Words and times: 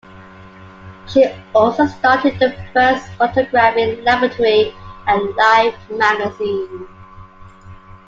She 1.07 1.27
also 1.53 1.85
started 1.85 2.39
the 2.39 2.57
first 2.73 3.05
photography 3.19 4.01
laboratory 4.01 4.73
at 5.05 5.21
"Life" 5.35 5.75
magazine. 5.91 6.87